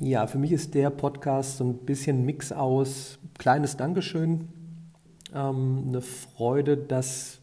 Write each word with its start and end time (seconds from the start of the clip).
Ja, 0.00 0.26
für 0.26 0.38
mich 0.38 0.52
ist 0.52 0.74
der 0.74 0.88
Podcast 0.88 1.58
so 1.58 1.64
ein 1.64 1.76
bisschen 1.76 2.24
Mix 2.24 2.52
aus 2.52 3.18
kleines 3.36 3.76
Dankeschön, 3.76 4.48
ähm, 5.34 5.84
eine 5.88 6.00
Freude, 6.00 6.78
dass 6.78 7.40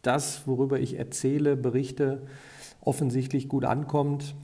das, 0.00 0.46
worüber 0.46 0.78
ich 0.78 0.96
erzähle, 0.96 1.56
berichte, 1.56 2.22
offensichtlich 2.80 3.48
gut 3.48 3.64
ankommt, 3.64 4.36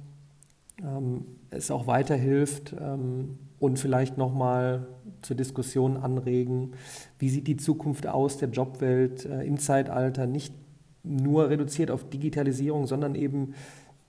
ähm, 0.82 1.24
es 1.50 1.70
auch 1.70 1.86
weiterhilft 1.86 2.74
ähm, 2.80 3.38
und 3.60 3.78
vielleicht 3.78 4.18
nochmal 4.18 4.88
zur 5.22 5.36
Diskussion 5.36 5.96
anregen, 5.96 6.72
wie 7.20 7.28
sieht 7.28 7.46
die 7.46 7.56
Zukunft 7.56 8.08
aus 8.08 8.38
der 8.38 8.48
Jobwelt 8.48 9.24
äh, 9.24 9.44
im 9.44 9.58
Zeitalter, 9.58 10.26
nicht 10.26 10.52
nur 11.04 11.48
reduziert 11.48 11.92
auf 11.92 12.10
Digitalisierung, 12.10 12.88
sondern 12.88 13.14
eben 13.14 13.54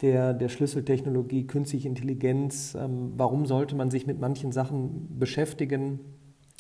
der, 0.01 0.33
der 0.33 0.49
Schlüsseltechnologie, 0.49 1.47
künstliche 1.47 1.87
Intelligenz. 1.87 2.75
Ähm, 2.79 3.13
warum 3.17 3.45
sollte 3.45 3.75
man 3.75 3.89
sich 3.89 4.05
mit 4.05 4.19
manchen 4.19 4.51
Sachen 4.51 5.17
beschäftigen? 5.17 5.99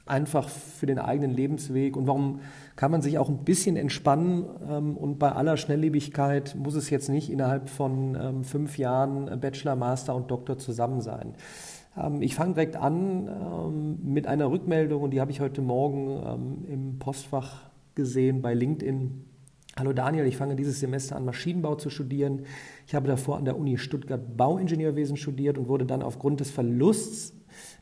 Einfach 0.05 0.47
für 0.49 0.85
den 0.85 0.99
eigenen 0.99 1.31
Lebensweg. 1.31 1.97
Und 1.97 2.07
warum 2.07 2.39
kann 2.75 2.91
man 2.91 3.01
sich 3.01 3.17
auch 3.17 3.29
ein 3.29 3.43
bisschen 3.43 3.75
entspannen? 3.75 4.45
Ähm, 4.67 4.97
und 4.97 5.19
bei 5.19 5.31
aller 5.31 5.57
Schnelllebigkeit 5.57 6.55
muss 6.55 6.75
es 6.75 6.89
jetzt 6.89 7.09
nicht 7.09 7.29
innerhalb 7.29 7.69
von 7.69 8.17
ähm, 8.19 8.43
fünf 8.43 8.77
Jahren 8.77 9.39
Bachelor, 9.39 9.75
Master 9.75 10.15
und 10.15 10.31
Doktor 10.31 10.57
zusammen 10.57 11.01
sein. 11.01 11.35
Ähm, 11.97 12.21
ich 12.21 12.35
fange 12.35 12.53
direkt 12.53 12.75
an 12.75 13.27
ähm, 13.27 13.99
mit 14.03 14.27
einer 14.27 14.49
Rückmeldung 14.49 15.03
und 15.03 15.11
die 15.11 15.21
habe 15.21 15.31
ich 15.31 15.41
heute 15.41 15.61
Morgen 15.61 16.23
ähm, 16.25 16.65
im 16.67 16.99
Postfach 16.99 17.69
gesehen 17.95 18.41
bei 18.41 18.53
LinkedIn. 18.53 19.25
Hallo 19.77 19.93
Daniel, 19.93 20.25
ich 20.25 20.37
fange 20.37 20.55
dieses 20.55 20.79
Semester 20.79 21.15
an, 21.15 21.23
Maschinenbau 21.23 21.75
zu 21.75 21.91
studieren. 21.91 22.47
Ich 22.87 22.95
habe 22.95 23.07
davor 23.07 23.37
an 23.37 23.45
der 23.45 23.59
Uni 23.59 23.77
Stuttgart 23.77 24.35
Bauingenieurwesen 24.35 25.17
studiert 25.17 25.59
und 25.59 25.67
wurde 25.67 25.85
dann 25.85 26.01
aufgrund 26.01 26.39
des 26.39 26.49
Verlusts 26.49 27.35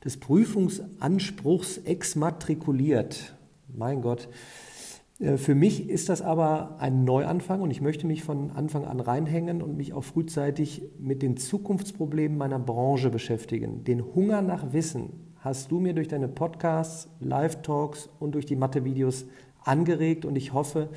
des 0.04 0.18
Prüfungsanspruchs 0.18 1.78
exmatrikuliert. 1.78 3.38
Mein 3.74 4.02
Gott. 4.02 4.28
Äh, 5.20 5.38
für 5.38 5.56
mich 5.56 5.90
ist 5.90 6.10
das 6.10 6.22
aber 6.22 6.82
ein 6.82 7.06
Neuanfang 7.06 7.62
und 7.62 7.72
ich 7.72 7.80
möchte 7.80 8.08
mich 8.08 8.26
von 8.26 8.52
Anfang 8.52 8.84
an 8.84 9.00
reinhängen 9.00 9.62
und 9.62 9.78
mich 9.78 9.94
auch 9.94 10.04
frühzeitig 10.04 10.84
mit 11.00 11.22
den 11.22 11.38
Zukunftsproblemen 11.38 12.38
meiner 12.38 12.60
Branche 12.60 13.10
beschäftigen. 13.10 13.86
Den 13.86 14.04
Hunger 14.04 14.42
nach 14.42 14.74
Wissen 14.74 15.34
hast 15.38 15.72
du 15.72 15.80
mir 15.80 15.94
durch 15.94 16.10
deine 16.10 16.28
Podcasts, 16.28 17.08
Live-Talks 17.22 18.10
und 18.20 18.36
durch 18.36 18.46
die 18.46 18.58
Mathe-Videos 18.58 19.28
angeregt 19.64 20.26
und 20.26 20.36
ich 20.36 20.52
hoffe, 20.52 20.90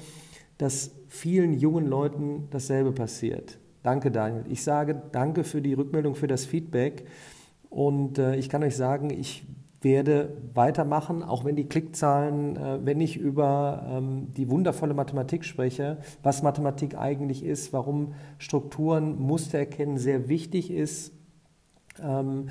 dass 0.58 0.94
vielen 1.08 1.54
jungen 1.54 1.86
Leuten 1.86 2.48
dasselbe 2.50 2.92
passiert. 2.92 3.58
Danke, 3.82 4.10
Daniel. 4.10 4.44
Ich 4.48 4.62
sage 4.62 5.00
danke 5.12 5.44
für 5.44 5.62
die 5.62 5.74
Rückmeldung, 5.74 6.14
für 6.14 6.26
das 6.26 6.44
Feedback. 6.44 7.06
Und 7.70 8.18
äh, 8.18 8.36
ich 8.36 8.48
kann 8.48 8.62
euch 8.62 8.76
sagen, 8.76 9.10
ich 9.10 9.46
werde 9.80 10.36
weitermachen, 10.54 11.22
auch 11.22 11.44
wenn 11.44 11.54
die 11.54 11.68
Klickzahlen, 11.68 12.56
äh, 12.56 12.84
wenn 12.84 13.00
ich 13.00 13.16
über 13.16 13.86
ähm, 13.88 14.32
die 14.36 14.50
wundervolle 14.50 14.94
Mathematik 14.94 15.44
spreche, 15.44 15.98
was 16.22 16.42
Mathematik 16.42 16.98
eigentlich 16.98 17.44
ist, 17.44 17.72
warum 17.72 18.14
Strukturen, 18.38 19.18
Muster 19.18 19.58
erkennen 19.58 19.98
sehr 19.98 20.28
wichtig 20.28 20.70
ist. 20.70 21.12
Ähm, 22.02 22.48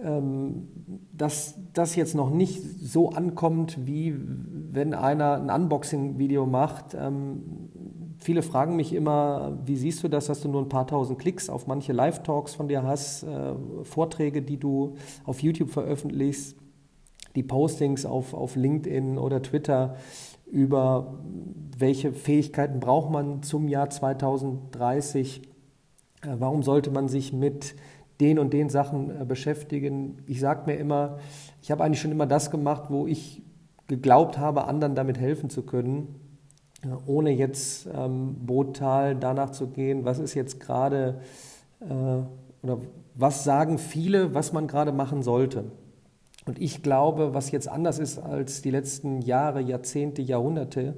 dass 0.00 1.56
das 1.72 1.96
jetzt 1.96 2.14
noch 2.14 2.30
nicht 2.30 2.62
so 2.62 3.10
ankommt, 3.10 3.84
wie 3.84 4.14
wenn 4.70 4.94
einer 4.94 5.34
ein 5.34 5.50
Unboxing-Video 5.50 6.46
macht. 6.46 6.94
Ähm, 6.94 7.42
viele 8.18 8.42
fragen 8.42 8.76
mich 8.76 8.92
immer, 8.92 9.58
wie 9.64 9.74
siehst 9.76 10.04
du 10.04 10.08
das, 10.08 10.26
dass 10.26 10.40
du 10.40 10.48
nur 10.48 10.62
ein 10.62 10.68
paar 10.68 10.86
tausend 10.86 11.18
Klicks 11.18 11.50
auf 11.50 11.66
manche 11.66 11.92
Live-Talks 11.92 12.54
von 12.54 12.68
dir 12.68 12.84
hast, 12.84 13.24
äh, 13.24 13.54
Vorträge, 13.82 14.40
die 14.40 14.56
du 14.56 14.94
auf 15.24 15.42
YouTube 15.42 15.70
veröffentlichst, 15.70 16.56
die 17.34 17.42
Postings 17.42 18.06
auf, 18.06 18.34
auf 18.34 18.54
LinkedIn 18.54 19.18
oder 19.18 19.42
Twitter 19.42 19.96
über 20.46 21.18
welche 21.76 22.12
Fähigkeiten 22.12 22.80
braucht 22.80 23.10
man 23.10 23.42
zum 23.42 23.68
Jahr 23.68 23.90
2030, 23.90 25.42
äh, 26.22 26.36
warum 26.38 26.62
sollte 26.62 26.90
man 26.90 27.08
sich 27.08 27.32
mit 27.32 27.74
den 28.20 28.38
und 28.38 28.52
den 28.52 28.68
Sachen 28.68 29.10
äh, 29.10 29.24
beschäftigen. 29.24 30.18
Ich 30.26 30.40
sage 30.40 30.62
mir 30.66 30.76
immer, 30.76 31.18
ich 31.62 31.70
habe 31.70 31.84
eigentlich 31.84 32.00
schon 32.00 32.12
immer 32.12 32.26
das 32.26 32.50
gemacht, 32.50 32.84
wo 32.88 33.06
ich 33.06 33.42
geglaubt 33.86 34.38
habe, 34.38 34.66
anderen 34.66 34.94
damit 34.94 35.18
helfen 35.18 35.50
zu 35.50 35.62
können, 35.62 36.14
ohne 37.06 37.30
jetzt 37.30 37.88
ähm, 37.92 38.36
brutal 38.46 39.16
danach 39.16 39.50
zu 39.50 39.68
gehen, 39.68 40.04
was 40.04 40.18
ist 40.18 40.34
jetzt 40.34 40.60
gerade 40.60 41.20
äh, 41.80 41.84
oder 42.62 42.78
was 43.14 43.44
sagen 43.44 43.78
viele, 43.78 44.34
was 44.34 44.52
man 44.52 44.68
gerade 44.68 44.92
machen 44.92 45.22
sollte. 45.22 45.64
Und 46.46 46.60
ich 46.60 46.82
glaube, 46.82 47.34
was 47.34 47.50
jetzt 47.50 47.68
anders 47.68 47.98
ist 47.98 48.18
als 48.18 48.62
die 48.62 48.70
letzten 48.70 49.20
Jahre, 49.20 49.60
Jahrzehnte, 49.60 50.22
Jahrhunderte, 50.22 50.94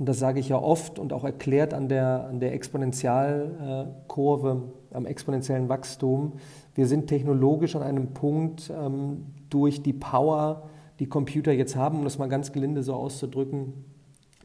und 0.00 0.08
das 0.08 0.18
sage 0.18 0.40
ich 0.40 0.48
ja 0.48 0.58
oft 0.58 0.98
und 0.98 1.12
auch 1.12 1.22
erklärt 1.24 1.74
an 1.74 1.90
der, 1.90 2.26
an 2.26 2.40
der 2.40 2.54
Exponentialkurve, 2.54 4.62
am 4.92 5.04
exponentiellen 5.04 5.68
Wachstum. 5.68 6.38
Wir 6.74 6.86
sind 6.86 7.06
technologisch 7.06 7.76
an 7.76 7.82
einem 7.82 8.14
Punkt 8.14 8.72
ähm, 8.74 9.26
durch 9.50 9.82
die 9.82 9.92
Power, 9.92 10.70
die 11.00 11.06
Computer 11.06 11.52
jetzt 11.52 11.76
haben, 11.76 11.98
um 11.98 12.04
das 12.04 12.16
mal 12.16 12.30
ganz 12.30 12.52
gelinde 12.52 12.82
so 12.82 12.94
auszudrücken, 12.94 13.74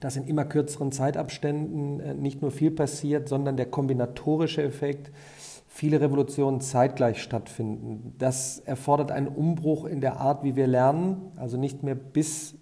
dass 0.01 0.17
in 0.17 0.27
immer 0.27 0.43
kürzeren 0.43 0.91
Zeitabständen 0.91 2.01
äh, 2.01 2.13
nicht 2.15 2.41
nur 2.41 2.51
viel 2.51 2.71
passiert, 2.71 3.29
sondern 3.29 3.55
der 3.55 3.67
kombinatorische 3.67 4.61
Effekt, 4.61 5.09
viele 5.69 6.01
Revolutionen 6.01 6.59
zeitgleich 6.59 7.21
stattfinden. 7.21 8.13
Das 8.17 8.59
erfordert 8.59 9.09
einen 9.09 9.29
Umbruch 9.29 9.85
in 9.85 10.01
der 10.01 10.19
Art, 10.19 10.43
wie 10.43 10.57
wir 10.57 10.67
lernen, 10.67 11.31
also 11.37 11.55
nicht 11.55 11.81
mehr 11.81 11.95
bis 11.95 12.55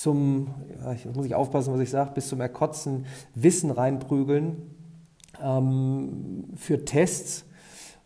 zum, 0.00 0.48
ja, 0.82 0.94
muss 1.14 1.26
ich 1.26 1.34
aufpassen, 1.34 1.74
was 1.74 1.80
ich 1.80 1.90
sage, 1.90 2.12
bis 2.14 2.28
zum 2.28 2.40
Erkotzen 2.40 3.04
Wissen 3.34 3.70
reinprügeln 3.70 4.62
ähm, 5.42 6.44
für 6.56 6.86
Tests, 6.86 7.44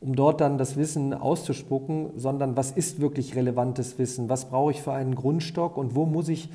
um 0.00 0.16
dort 0.16 0.40
dann 0.40 0.58
das 0.58 0.76
Wissen 0.76 1.14
auszuspucken, 1.14 2.10
sondern 2.16 2.56
was 2.56 2.72
ist 2.72 3.00
wirklich 3.00 3.36
relevantes 3.36 3.96
Wissen? 3.96 4.28
Was 4.28 4.48
brauche 4.48 4.72
ich 4.72 4.82
für 4.82 4.92
einen 4.92 5.14
Grundstock 5.14 5.76
und 5.76 5.94
wo 5.94 6.04
muss 6.04 6.28
ich 6.28 6.50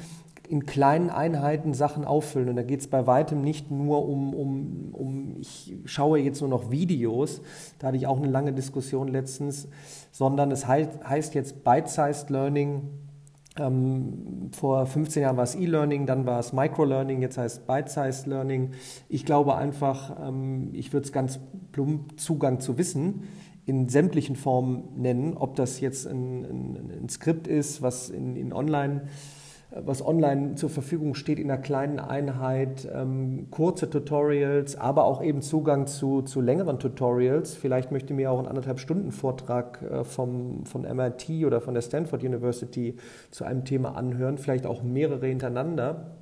in 0.50 0.66
kleinen 0.66 1.12
Einheiten 1.12 1.76
Sachen 1.76 2.06
auffüllen. 2.06 2.50
Und 2.50 2.56
da 2.56 2.64
geht 2.64 2.80
es 2.80 2.88
bei 2.88 3.06
weitem 3.06 3.42
nicht 3.42 3.70
nur 3.70 4.10
um, 4.10 4.34
um, 4.34 4.90
um, 4.94 5.36
ich 5.40 5.76
schaue 5.86 6.18
jetzt 6.18 6.42
nur 6.42 6.50
noch 6.50 6.72
Videos, 6.72 7.42
da 7.78 7.88
hatte 7.88 7.98
ich 7.98 8.08
auch 8.08 8.18
eine 8.18 8.30
lange 8.30 8.52
Diskussion 8.52 9.10
letztens, 9.10 9.68
sondern 10.12 10.50
es 10.50 10.66
heißt, 10.66 11.08
heißt 11.08 11.36
jetzt 11.36 11.64
Bite-Sized 11.64 12.32
Learning, 12.32 12.82
ähm, 13.58 14.52
vor 14.52 14.86
15 14.86 15.24
Jahren 15.24 15.38
war 15.38 15.44
es 15.44 15.56
E-Learning, 15.56 16.06
dann 16.06 16.26
war 16.26 16.40
es 16.40 16.54
Micro-Learning, 16.54 17.22
jetzt 17.22 17.38
heißt 17.38 17.68
Bite-Sized 17.68 18.28
Learning. 18.28 18.72
Ich 19.08 19.26
glaube 19.26 19.56
einfach, 19.56 20.28
ähm, 20.28 20.70
ich 20.74 20.94
würde 20.94 21.06
es 21.06 21.12
ganz 21.12 21.40
plump 21.72 22.20
Zugang 22.20 22.60
zu 22.60 22.78
Wissen 22.78 23.24
in 23.66 23.88
sämtlichen 23.88 24.36
Formen 24.36 24.84
nennen, 24.96 25.36
ob 25.38 25.56
das 25.56 25.80
jetzt 25.80 26.08
ein, 26.08 26.44
ein, 26.44 27.04
ein 27.04 27.10
Skript 27.10 27.48
ist, 27.48 27.82
was 27.82 28.10
in, 28.10 28.36
in 28.36 28.54
Online- 28.54 29.02
was 29.72 30.04
online 30.04 30.56
zur 30.56 30.70
Verfügung 30.70 31.14
steht 31.14 31.38
in 31.38 31.50
einer 31.50 31.62
kleinen 31.62 32.00
Einheit, 32.00 32.88
ähm, 32.92 33.48
kurze 33.52 33.90
Tutorials, 33.90 34.76
aber 34.76 35.04
auch 35.04 35.22
eben 35.22 35.42
Zugang 35.44 35.86
zu, 35.86 36.24
zu 36.24 36.42
längeren 36.42 36.80
Tutorials. 36.80 37.56
Vielleicht 37.56 37.92
möchte 37.92 38.16
mir 38.16 38.32
auch 38.32 38.40
einen 38.40 38.48
anderthalb 38.48 38.80
Stunden 38.80 39.12
Vortrag 39.12 39.82
äh, 39.84 40.04
vom, 40.04 40.66
von 40.66 40.82
MIT 40.82 41.46
oder 41.46 41.62
von 41.62 41.76
der 41.76 41.82
Stanford 41.82 42.24
University 42.24 42.96
zu 43.30 43.44
einem 43.44 43.64
Thema 43.64 43.96
anhören, 43.96 44.40
vielleicht 44.40 44.66
auch 44.66 44.82
mehrere 44.82 45.28
hintereinander. 45.28 46.16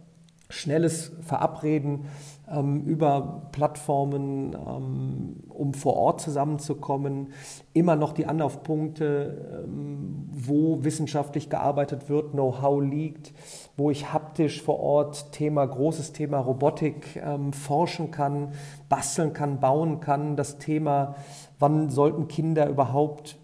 Schnelles 0.50 1.12
Verabreden 1.22 2.06
ähm, 2.50 2.84
über 2.86 3.50
Plattformen, 3.52 4.53
ähm, 4.53 5.44
um 5.50 5.74
vor 5.74 5.96
Ort 5.97 6.22
zusammenzukommen. 6.22 7.34
Immer 7.74 7.96
noch 7.97 8.13
die 8.13 8.25
Anlaufpunkte, 8.25 9.66
ähm, 9.66 9.87
wo 10.39 10.84
wissenschaftlich 10.84 11.50
gearbeitet 11.50 12.10
wird, 12.10 12.34
Know-how 12.34 12.81
liegt, 12.81 13.34
wo 13.75 13.89
ich 13.89 14.13
haptisch 14.13 14.62
vor 14.62 14.80
Ort 14.80 15.31
Thema, 15.31 15.66
großes 15.66 16.13
Thema 16.13 16.38
Robotik 16.38 17.16
ähm, 17.16 17.54
forschen 17.54 18.12
kann, 18.12 18.54
basteln 18.88 19.34
kann, 19.34 19.60
bauen 19.60 20.00
kann. 20.00 20.36
Das 20.36 20.60
Thema, 20.60 21.16
wann 21.57 21.89
sollten 21.89 22.28
Kinder 22.28 22.69
überhaupt 22.69 23.39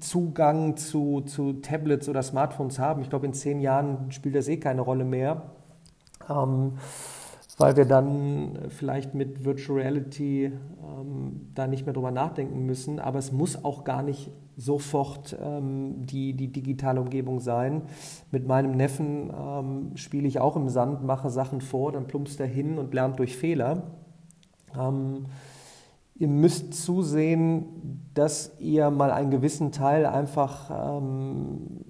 Zugang 0.00 0.76
zu, 0.76 1.20
zu 1.20 1.52
Tablets 1.54 2.08
oder 2.08 2.24
Smartphones 2.24 2.80
haben. 2.80 3.02
Ich 3.02 3.08
glaube, 3.08 3.26
in 3.26 3.32
zehn 3.32 3.60
Jahren 3.60 4.10
spielt 4.10 4.34
das 4.34 4.48
eh 4.48 4.56
keine 4.56 4.80
Rolle 4.80 5.04
mehr. 5.04 5.42
Ähm, 6.28 6.78
weil 7.56 7.76
wir 7.76 7.86
dann 7.86 8.58
vielleicht 8.68 9.14
mit 9.14 9.44
Virtual 9.44 9.78
Reality 9.78 10.46
ähm, 10.46 11.50
da 11.54 11.66
nicht 11.66 11.86
mehr 11.86 11.94
drüber 11.94 12.10
nachdenken 12.10 12.66
müssen. 12.66 12.98
Aber 12.98 13.18
es 13.18 13.32
muss 13.32 13.64
auch 13.64 13.84
gar 13.84 14.02
nicht 14.02 14.30
sofort 14.56 15.36
ähm, 15.42 16.06
die, 16.06 16.34
die 16.34 16.52
digitale 16.52 17.00
Umgebung 17.00 17.40
sein. 17.40 17.82
Mit 18.30 18.46
meinem 18.46 18.76
Neffen 18.76 19.30
ähm, 19.30 19.96
spiele 19.96 20.28
ich 20.28 20.38
auch 20.38 20.56
im 20.56 20.68
Sand, 20.68 21.02
mache 21.02 21.30
Sachen 21.30 21.60
vor, 21.60 21.92
dann 21.92 22.06
plumpst 22.06 22.40
er 22.40 22.46
hin 22.46 22.78
und 22.78 22.92
lernt 22.92 23.18
durch 23.18 23.36
Fehler. 23.36 23.82
Ähm, 24.78 25.26
Ihr 26.18 26.28
müsst 26.28 26.72
zusehen, 26.72 28.00
dass 28.14 28.58
ihr 28.58 28.90
mal 28.90 29.10
einen 29.10 29.30
gewissen 29.30 29.70
Teil 29.70 30.06
einfach 30.06 30.70
ähm, 30.70 31.84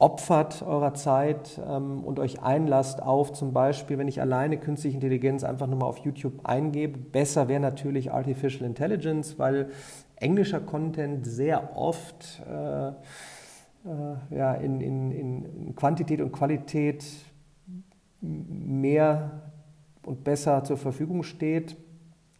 opfert 0.00 0.62
eurer 0.62 0.94
Zeit 0.94 1.60
ähm, 1.64 2.02
und 2.02 2.18
euch 2.18 2.42
einlasst 2.42 3.02
auf 3.02 3.32
zum 3.32 3.52
Beispiel, 3.52 3.98
wenn 3.98 4.08
ich 4.08 4.20
alleine 4.20 4.56
künstliche 4.56 4.96
Intelligenz 4.96 5.44
einfach 5.44 5.66
nur 5.66 5.78
mal 5.78 5.86
auf 5.86 5.98
YouTube 5.98 6.40
eingebe. 6.44 6.98
Besser 6.98 7.48
wäre 7.48 7.60
natürlich 7.60 8.10
Artificial 8.10 8.66
Intelligence, 8.66 9.38
weil 9.38 9.68
englischer 10.16 10.60
Content 10.60 11.26
sehr 11.26 11.76
oft 11.76 12.42
äh, 12.50 12.88
äh, 12.88 12.92
ja, 14.30 14.54
in, 14.54 14.80
in, 14.80 15.12
in 15.12 15.76
Quantität 15.76 16.22
und 16.22 16.32
Qualität 16.32 17.04
mehr 18.22 19.42
und 20.02 20.24
besser 20.24 20.64
zur 20.64 20.78
Verfügung 20.78 21.22
steht. 21.22 21.76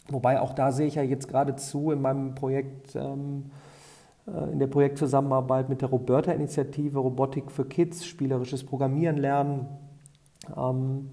Wobei 0.09 0.41
auch 0.41 0.55
da 0.55 0.73
sehe 0.73 0.87
ich 0.87 0.95
ja 0.95 1.03
jetzt 1.03 1.29
geradezu 1.29 1.91
in 1.91 2.01
meinem 2.01 2.35
Projekt, 2.35 2.97
ähm, 2.97 3.45
äh, 3.47 3.70
in 4.53 4.59
der 4.59 4.67
Projektzusammenarbeit 4.67 5.69
mit 5.69 5.83
der 5.83 5.89
Roberta-Initiative, 5.89 6.99
Robotik 6.99 7.51
für 7.51 7.65
Kids, 7.65 8.05
spielerisches 8.05 8.65
Programmieren 8.65 9.17
lernen, 9.17 9.67
ähm, 10.57 11.11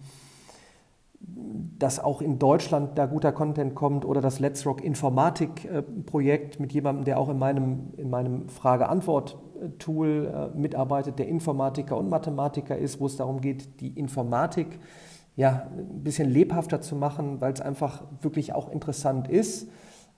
dass 1.20 2.00
auch 2.00 2.22
in 2.22 2.40
Deutschland 2.40 2.98
da 2.98 3.06
guter 3.06 3.32
Content 3.32 3.76
kommt 3.76 4.06
oder 4.06 4.22
das 4.22 4.40
Let's 4.40 4.66
Rock 4.66 4.84
Informatik-Projekt 4.84 6.58
äh, 6.58 6.62
mit 6.62 6.74
jemandem, 6.74 7.06
der 7.06 7.20
auch 7.20 7.30
in 7.30 7.38
meinem, 7.38 7.94
in 7.98 8.10
meinem 8.10 8.50
Frage-Antwort-Tool 8.50 10.52
äh, 10.54 10.58
mitarbeitet, 10.58 11.20
der 11.20 11.28
Informatiker 11.28 11.98
und 11.98 12.10
Mathematiker 12.10 12.78
ist, 12.78 13.00
wo 13.00 13.08
es 13.08 13.18
darum 13.18 13.42
geht, 13.42 13.82
die 13.82 13.90
Informatik 13.90 14.80
ja, 15.36 15.68
ein 15.78 16.04
bisschen 16.04 16.30
lebhafter 16.30 16.82
zu 16.82 16.96
machen, 16.96 17.42
weil 17.42 17.54
es 17.54 17.62
einfach 17.62 18.04
wirklich 18.22 18.54
auch 18.54 18.72
interessant 18.72 19.28
ist. 19.28 19.70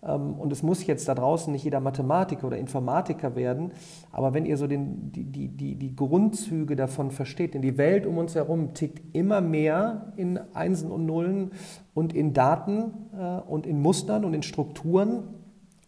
Ähm, 0.02 0.36
und 0.36 0.52
es 0.52 0.64
muss 0.64 0.86
jetzt 0.86 1.08
da 1.08 1.16
draußen 1.16 1.52
nicht 1.52 1.64
jeder 1.64 1.80
Mathematiker 1.80 2.48
oder 2.48 2.58
Informatiker 2.58 3.36
werden, 3.36 3.72
aber 4.12 4.34
wenn 4.34 4.46
ihr 4.46 4.58
so 4.58 4.68
den, 4.68 5.12
die, 5.12 5.26
die, 5.26 5.48
die, 5.50 5.76
die 5.76 5.96
Grundzüge 5.96 6.76
davon 6.76 7.12
versteht, 7.12 7.54
denn 7.54 7.62
die 7.62 7.78
Welt 7.78 8.06
um 8.06 8.18
uns 8.18 8.36
herum 8.36 8.74
tickt 8.74 9.16
immer 9.16 9.42
mehr 9.42 10.14
in 10.16 10.40
Einsen 10.54 10.92
und 10.92 11.06
Nullen 11.06 11.52
und 11.94 12.14
in 12.14 12.34
Daten 12.34 12.94
äh, 13.18 13.42
und 13.42 13.66
in 13.66 13.82
Mustern 13.82 14.26
und 14.26 14.34
in 14.34 14.44
Strukturen. 14.44 15.24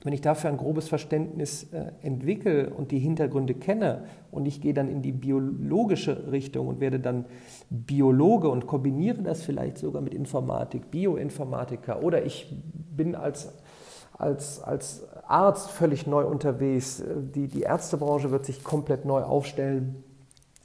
Wenn 0.03 0.13
ich 0.13 0.21
dafür 0.21 0.49
ein 0.49 0.57
grobes 0.57 0.89
Verständnis 0.89 1.71
äh, 1.71 1.91
entwickle 2.01 2.71
und 2.71 2.89
die 2.89 2.97
Hintergründe 2.97 3.53
kenne 3.53 4.05
und 4.31 4.47
ich 4.47 4.59
gehe 4.59 4.73
dann 4.73 4.89
in 4.89 5.03
die 5.03 5.11
biologische 5.11 6.31
Richtung 6.31 6.67
und 6.67 6.79
werde 6.79 6.99
dann 6.99 7.25
Biologe 7.69 8.49
und 8.49 8.65
kombiniere 8.65 9.21
das 9.21 9.43
vielleicht 9.43 9.77
sogar 9.77 10.01
mit 10.01 10.15
Informatik, 10.15 10.89
Bioinformatiker 10.89 12.03
oder 12.03 12.25
ich 12.25 12.51
bin 12.95 13.15
als, 13.15 13.53
als, 14.21 14.61
als 14.61 15.03
Arzt 15.27 15.71
völlig 15.71 16.07
neu 16.07 16.25
unterwegs, 16.25 17.03
die, 17.35 17.47
die 17.47 17.61
Ärztebranche 17.61 18.31
wird 18.31 18.45
sich 18.45 18.63
komplett 18.63 19.05
neu 19.05 19.23
aufstellen, 19.23 20.03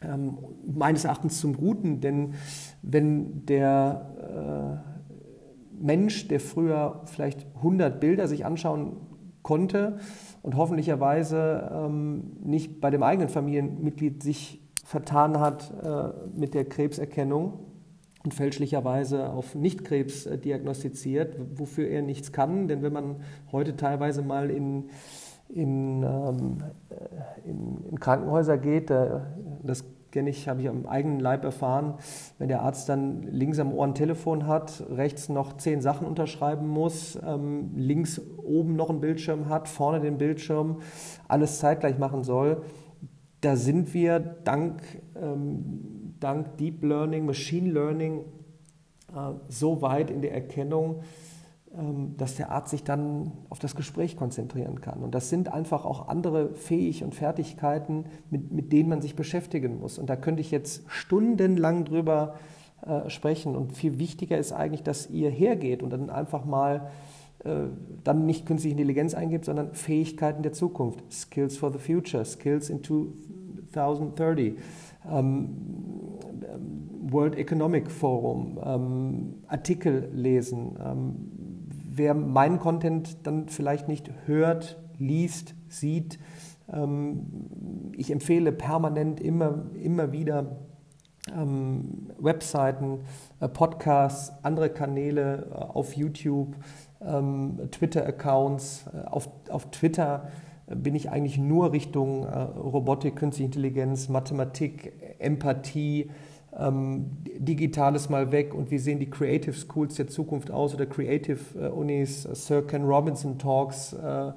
ähm, 0.02 0.38
meines 0.66 1.04
Erachtens 1.04 1.40
zum 1.40 1.56
Guten, 1.56 2.00
denn 2.00 2.34
wenn 2.82 3.46
der 3.46 4.82
äh, 4.82 5.84
Mensch, 5.84 6.28
der 6.28 6.40
früher 6.40 7.02
vielleicht 7.04 7.46
100 7.56 8.00
Bilder 8.00 8.28
sich 8.28 8.44
anschauen 8.44 8.96
konnte 9.42 9.98
und 10.42 10.56
hoffentlicherweise 10.56 11.70
ähm, 11.72 12.32
nicht 12.42 12.80
bei 12.80 12.90
dem 12.90 13.02
eigenen 13.02 13.28
Familienmitglied 13.28 14.22
sich 14.22 14.60
vertan 14.84 15.40
hat 15.40 15.72
äh, 15.82 16.38
mit 16.38 16.54
der 16.54 16.64
Krebserkennung 16.64 17.60
fälschlicherweise 18.32 19.30
auf 19.30 19.54
Nichtkrebs 19.54 20.26
äh, 20.26 20.38
diagnostiziert, 20.38 21.36
wofür 21.54 21.88
er 21.88 22.02
nichts 22.02 22.32
kann. 22.32 22.68
Denn 22.68 22.82
wenn 22.82 22.92
man 22.92 23.16
heute 23.52 23.76
teilweise 23.76 24.22
mal 24.22 24.50
in, 24.50 24.90
in, 25.48 26.02
ähm, 26.02 26.58
äh, 26.90 27.48
in, 27.48 27.84
in 27.90 28.00
Krankenhäuser 28.00 28.58
geht, 28.58 28.90
äh, 28.90 29.20
das 29.62 29.84
kenne 30.16 30.30
ich, 30.30 30.48
habe 30.48 30.62
ich 30.62 30.68
am 30.70 30.86
eigenen 30.86 31.20
Leib 31.20 31.44
erfahren, 31.44 31.94
wenn 32.38 32.48
der 32.48 32.62
Arzt 32.62 32.88
dann 32.88 33.22
links 33.24 33.58
am 33.58 33.70
Ohr 33.70 33.86
ein 33.86 33.94
Telefon 33.94 34.46
hat, 34.46 34.82
rechts 34.90 35.28
noch 35.28 35.58
zehn 35.58 35.82
Sachen 35.82 36.06
unterschreiben 36.06 36.66
muss, 36.66 37.18
ähm, 37.22 37.72
links 37.76 38.18
oben 38.42 38.76
noch 38.76 38.88
einen 38.88 39.02
Bildschirm 39.02 39.50
hat, 39.50 39.68
vorne 39.68 40.00
den 40.00 40.16
Bildschirm, 40.16 40.78
alles 41.28 41.58
zeitgleich 41.58 41.98
machen 41.98 42.24
soll. 42.24 42.62
Da 43.42 43.56
sind 43.56 43.92
wir 43.92 44.18
dank, 44.18 44.80
ähm, 45.20 46.05
dank 46.20 46.56
Deep 46.58 46.82
Learning, 46.82 47.26
Machine 47.26 47.70
Learning 47.70 48.20
äh, 49.14 49.32
so 49.48 49.82
weit 49.82 50.10
in 50.10 50.22
der 50.22 50.32
Erkennung, 50.32 51.02
ähm, 51.76 52.16
dass 52.16 52.36
der 52.36 52.50
Arzt 52.50 52.70
sich 52.70 52.84
dann 52.84 53.32
auf 53.50 53.58
das 53.58 53.74
Gespräch 53.74 54.16
konzentrieren 54.16 54.80
kann. 54.80 55.02
Und 55.02 55.14
das 55.14 55.28
sind 55.28 55.52
einfach 55.52 55.84
auch 55.84 56.08
andere 56.08 56.54
Fähig 56.54 57.04
und 57.04 57.14
Fertigkeiten, 57.14 58.06
mit, 58.30 58.52
mit 58.52 58.72
denen 58.72 58.88
man 58.88 59.02
sich 59.02 59.16
beschäftigen 59.16 59.80
muss. 59.80 59.98
Und 59.98 60.08
da 60.08 60.16
könnte 60.16 60.40
ich 60.40 60.50
jetzt 60.50 60.84
stundenlang 60.88 61.84
drüber 61.84 62.36
äh, 62.86 63.10
sprechen. 63.10 63.56
Und 63.56 63.72
viel 63.72 63.98
wichtiger 63.98 64.38
ist 64.38 64.52
eigentlich, 64.52 64.82
dass 64.82 65.10
ihr 65.10 65.30
hergeht 65.30 65.82
und 65.82 65.90
dann 65.90 66.08
einfach 66.08 66.44
mal 66.44 66.90
äh, 67.44 67.66
dann 68.04 68.26
nicht 68.26 68.46
künstliche 68.46 68.72
Intelligenz 68.72 69.14
eingibt, 69.14 69.44
sondern 69.44 69.74
Fähigkeiten 69.74 70.42
der 70.42 70.52
Zukunft. 70.52 71.04
Skills 71.12 71.56
for 71.56 71.72
the 71.72 71.78
future, 71.78 72.24
Skills 72.24 72.70
in 72.70 72.82
2030. 72.82 74.54
Ähm, 75.10 75.48
World 77.10 77.36
Economic 77.36 77.90
Forum, 77.90 78.58
ähm, 78.64 79.34
Artikel 79.46 80.10
lesen, 80.12 80.76
ähm, 80.84 81.66
wer 81.88 82.14
meinen 82.14 82.58
Content 82.58 83.26
dann 83.26 83.48
vielleicht 83.48 83.88
nicht 83.88 84.10
hört, 84.26 84.78
liest, 84.98 85.54
sieht, 85.68 86.18
ähm, 86.72 87.90
ich 87.96 88.10
empfehle 88.10 88.52
permanent 88.52 89.20
immer, 89.20 89.66
immer 89.74 90.12
wieder 90.12 90.56
ähm, 91.34 92.10
Webseiten, 92.18 93.00
äh, 93.40 93.48
Podcasts, 93.48 94.32
andere 94.42 94.70
Kanäle 94.70 95.48
äh, 95.50 95.54
auf 95.54 95.94
YouTube, 95.94 96.56
ähm, 97.00 97.58
Twitter-Accounts. 97.70 98.86
Äh, 98.92 99.06
auf, 99.06 99.28
auf 99.50 99.70
Twitter 99.70 100.28
bin 100.68 100.96
ich 100.96 101.10
eigentlich 101.10 101.38
nur 101.38 101.70
Richtung 101.70 102.24
Robotik, 102.24 103.14
Künstliche 103.14 103.46
Intelligenz, 103.46 104.08
Mathematik, 104.08 104.94
Empathie, 105.20 106.10
ähm, 106.58 107.06
Digitales 107.38 108.08
mal 108.08 108.32
weg 108.32 108.54
und 108.54 108.70
wie 108.70 108.78
sehen 108.78 108.98
die 108.98 109.10
Creative 109.10 109.54
Schools 109.54 109.94
der 109.96 110.08
Zukunft 110.08 110.50
aus 110.50 110.74
oder 110.74 110.86
Creative 110.86 111.38
äh, 111.58 111.68
Unis, 111.68 112.24
äh, 112.24 112.34
Sir 112.34 112.66
Ken 112.66 112.84
Robinson 112.84 113.38
Talks 113.38 113.92
äh, 113.92 114.28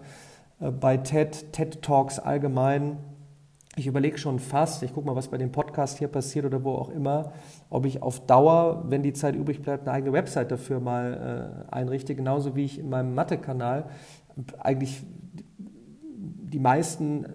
äh, 0.59 0.71
bei 0.71 0.97
TED, 0.97 1.53
TED 1.53 1.81
Talks 1.81 2.19
allgemein. 2.19 2.97
Ich 3.75 3.87
überlege 3.87 4.17
schon 4.17 4.39
fast, 4.39 4.83
ich 4.83 4.93
gucke 4.93 5.07
mal, 5.07 5.15
was 5.15 5.29
bei 5.29 5.37
dem 5.37 5.51
Podcast 5.51 5.99
hier 5.99 6.09
passiert 6.09 6.45
oder 6.45 6.63
wo 6.65 6.73
auch 6.73 6.89
immer, 6.89 7.31
ob 7.69 7.85
ich 7.85 8.01
auf 8.01 8.25
Dauer, 8.25 8.83
wenn 8.89 9.03
die 9.03 9.13
Zeit 9.13 9.35
übrig 9.35 9.61
bleibt, 9.61 9.87
eine 9.87 9.95
eigene 9.95 10.11
Website 10.11 10.51
dafür 10.51 10.81
mal 10.81 11.63
äh, 11.71 11.73
einrichte, 11.73 12.13
genauso 12.15 12.55
wie 12.57 12.65
ich 12.65 12.79
in 12.79 12.89
meinem 12.89 13.15
Mathe-Kanal 13.15 13.85
eigentlich 14.57 15.05
die 16.49 16.59
meisten 16.59 17.25
äh, 17.25 17.27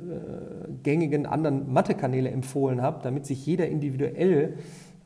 gängigen 0.82 1.26
anderen 1.26 1.72
Mathe-Kanäle 1.72 2.30
empfohlen 2.30 2.82
habe, 2.82 3.00
damit 3.02 3.26
sich 3.26 3.44
jeder 3.46 3.68
individuell 3.68 4.58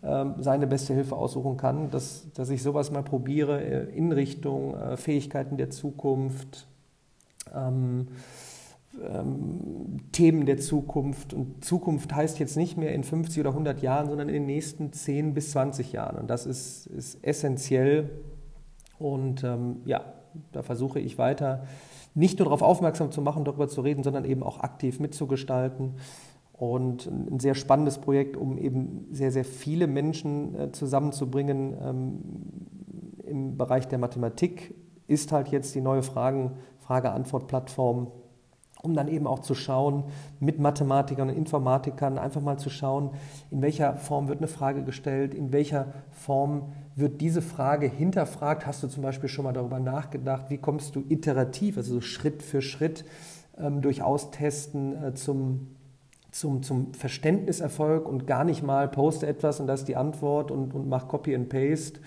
äh, 0.03 0.25
seine 0.39 0.67
beste 0.67 0.95
Hilfe 0.95 1.17
aussuchen 1.17 1.57
kann, 1.57 1.91
dass, 1.91 2.33
dass 2.33 2.51
ich 2.51 2.63
sowas 2.63 2.91
mal 2.91 3.03
probiere 3.03 3.63
äh, 3.63 3.97
in 3.97 4.13
Richtung 4.13 4.75
äh, 4.75 4.97
Fähigkeiten 4.97 5.57
der 5.57 5.71
Zukunft, 5.71 6.67
ähm, 7.55 8.09
ähm, 9.03 9.99
Themen 10.13 10.47
der 10.47 10.59
Zukunft. 10.59 11.35
Und 11.35 11.65
Zukunft 11.65 12.15
heißt 12.15 12.39
jetzt 12.39 12.57
nicht 12.57 12.77
mehr 12.77 12.95
in 12.95 13.05
50 13.05 13.41
oder 13.41 13.51
100 13.51 13.83
Jahren, 13.83 14.09
sondern 14.09 14.29
in 14.29 14.35
den 14.35 14.47
nächsten 14.47 14.93
10 14.93 15.35
bis 15.35 15.51
20 15.53 15.93
Jahren. 15.93 16.17
Und 16.17 16.29
das 16.29 16.47
ist, 16.47 16.87
ist 16.87 17.23
essentiell. 17.23 18.11
Und 18.99 19.45
ähm, 19.45 19.77
ja, 19.85 20.05
da 20.53 20.63
versuche 20.63 21.01
ich 21.01 21.19
weiter 21.19 21.65
nicht 22.15 22.39
nur 22.39 22.47
darauf 22.47 22.63
aufmerksam 22.63 23.11
zu 23.11 23.23
machen, 23.23 23.45
darüber 23.45 23.69
zu 23.69 23.81
reden, 23.81 24.03
sondern 24.03 24.25
eben 24.25 24.43
auch 24.43 24.61
aktiv 24.61 25.01
mitzugestalten. 25.01 25.95
Und 26.53 27.07
ein 27.07 27.39
sehr 27.39 27.55
spannendes 27.55 27.99
Projekt, 27.99 28.37
um 28.37 28.59
eben 28.59 29.07
sehr, 29.13 29.31
sehr 29.31 29.45
viele 29.45 29.87
Menschen 29.87 30.59
äh, 30.59 30.73
zusammenzubringen 30.73 31.77
ähm, 31.81 32.19
im 33.25 33.57
Bereich 33.57 33.87
der 33.87 33.99
Mathematik, 33.99 34.75
ist 35.07 35.31
halt 35.31 35.49
jetzt 35.49 35.75
die 35.75 35.81
neue 35.81 36.03
Frage-Antwort-Plattform 36.03 38.09
um 38.83 38.95
dann 38.95 39.09
eben 39.09 39.27
auch 39.27 39.41
zu 39.41 39.55
schauen, 39.55 40.05
mit 40.41 40.59
Mathematikern 40.59 41.29
und 41.29 41.37
Informatikern 41.37 42.19
einfach 42.19 42.41
mal 42.41 42.59
zu 42.59 42.71
schauen, 42.71 43.11
in 43.51 43.63
welcher 43.63 43.97
Form 43.97 44.29
wird 44.29 44.39
eine 44.39 44.49
Frage 44.49 44.85
gestellt, 44.85 45.35
in 45.35 45.53
welcher 45.53 45.93
Form 46.11 46.73
wird 46.95 47.21
diese 47.21 47.43
Frage 47.43 47.89
hinterfragt. 47.89 48.67
Hast 48.67 48.83
du 48.83 48.89
zum 48.89 49.03
Beispiel 49.03 49.29
schon 49.29 49.45
mal 49.45 49.53
darüber 49.53 49.81
nachgedacht, 49.81 50.47
wie 50.49 50.59
kommst 50.59 50.97
du 50.97 51.05
iterativ, 51.09 51.77
also 51.77 51.95
so 51.95 52.01
Schritt 52.01 52.43
für 52.43 52.63
Schritt 52.63 53.05
ähm, 53.59 53.83
durch 53.83 54.03
Austesten 54.03 55.03
äh, 55.03 55.15
zum, 55.15 55.77
zum, 56.31 56.63
zum 56.63 56.95
Verständniserfolg 56.95 58.09
und 58.09 58.27
gar 58.27 58.45
nicht 58.45 58.63
mal 58.63 58.89
poste 58.89 59.27
etwas 59.27 59.61
und 59.61 59.67
das 59.67 59.81
ist 59.81 59.89
die 59.89 59.97
Antwort 59.97 60.51
und, 60.51 60.75
und 60.75 60.89
mach 60.89 61.09
Copy 61.09 61.35
and 61.35 61.49
Paste 61.49 62.01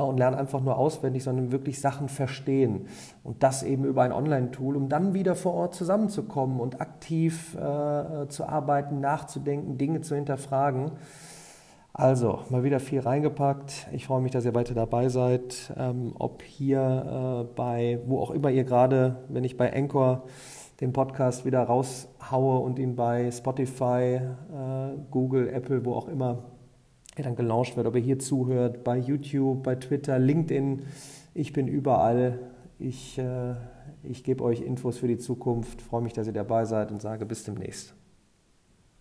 und 0.00 0.18
lernen 0.18 0.36
einfach 0.36 0.60
nur 0.60 0.76
auswendig, 0.76 1.24
sondern 1.24 1.52
wirklich 1.52 1.80
Sachen 1.80 2.08
verstehen. 2.08 2.86
Und 3.24 3.42
das 3.42 3.62
eben 3.62 3.84
über 3.84 4.02
ein 4.02 4.12
Online-Tool, 4.12 4.76
um 4.76 4.88
dann 4.88 5.14
wieder 5.14 5.34
vor 5.34 5.54
Ort 5.54 5.74
zusammenzukommen 5.74 6.60
und 6.60 6.80
aktiv 6.80 7.54
äh, 7.54 8.28
zu 8.28 8.46
arbeiten, 8.46 9.00
nachzudenken, 9.00 9.78
Dinge 9.78 10.00
zu 10.00 10.14
hinterfragen. 10.14 10.92
Also, 11.98 12.40
mal 12.50 12.62
wieder 12.62 12.78
viel 12.78 13.00
reingepackt. 13.00 13.86
Ich 13.90 14.06
freue 14.06 14.20
mich, 14.20 14.30
dass 14.30 14.44
ihr 14.44 14.54
weiter 14.54 14.74
dabei 14.74 15.08
seid. 15.08 15.72
Ähm, 15.78 16.12
ob 16.18 16.42
hier 16.42 17.46
äh, 17.48 17.54
bei, 17.56 18.00
wo 18.06 18.20
auch 18.20 18.30
immer 18.32 18.50
ihr 18.50 18.64
gerade, 18.64 19.24
wenn 19.30 19.44
ich 19.44 19.56
bei 19.56 19.74
Anchor 19.74 20.24
den 20.82 20.92
Podcast 20.92 21.46
wieder 21.46 21.62
raushaue 21.62 22.58
und 22.58 22.78
ihn 22.78 22.96
bei 22.96 23.30
Spotify, 23.30 24.20
äh, 24.20 24.96
Google, 25.10 25.48
Apple, 25.48 25.86
wo 25.86 25.94
auch 25.94 26.08
immer 26.08 26.42
er 27.16 27.24
dann 27.24 27.36
gelauncht 27.36 27.76
wird, 27.76 27.86
ob 27.86 27.96
ihr 27.96 28.02
hier 28.02 28.18
zuhört, 28.18 28.84
bei 28.84 28.98
YouTube, 28.98 29.62
bei 29.62 29.74
Twitter, 29.74 30.18
LinkedIn. 30.18 30.82
Ich 31.34 31.52
bin 31.52 31.66
überall. 31.66 32.38
Ich, 32.78 33.18
äh, 33.18 33.54
ich 34.02 34.22
gebe 34.22 34.44
euch 34.44 34.60
Infos 34.60 34.98
für 34.98 35.08
die 35.08 35.18
Zukunft. 35.18 35.80
Freue 35.82 36.02
mich, 36.02 36.12
dass 36.12 36.26
ihr 36.26 36.32
dabei 36.32 36.66
seid 36.66 36.92
und 36.92 37.00
sage 37.00 37.24
bis 37.24 37.44
demnächst. 37.44 37.94